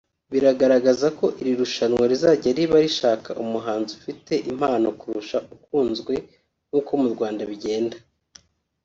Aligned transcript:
bigaragaza 0.31 1.07
ko 1.19 1.25
iri 1.41 1.53
rushanwa 1.61 2.03
rizajya 2.11 2.49
riba 2.57 2.77
rishaka 2.85 3.29
umuhanzi 3.43 3.91
ufite 3.99 4.33
impano 4.51 4.87
kurusha 4.99 5.37
ukunzwe 5.55 6.13
nk’uko 6.67 6.91
mu 7.01 7.07
Rwanda 7.13 7.43
bigenda 7.51 7.97